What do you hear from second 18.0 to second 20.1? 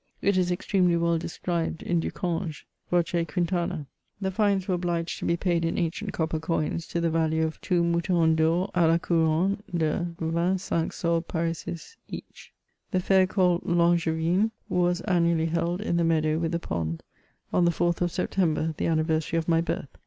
of September, the anniversary of my birth.